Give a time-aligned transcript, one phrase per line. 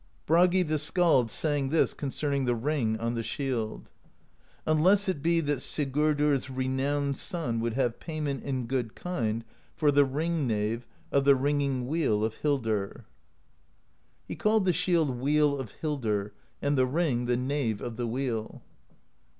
[0.25, 3.91] Bragi the Skald sang this concerning the ring on the shield:
[4.65, 9.43] Unless it be, that Sigurdr's Renowned Son would have payment In good kind
[9.75, 12.85] for the ring nave Of the Ringing Wheel of Hildr.
[12.89, 13.05] i86 PROSE EDDA
[14.29, 16.31] He called the shield Wheel of Hildr,
[16.63, 18.63] and the ring the Nave of the Wheel.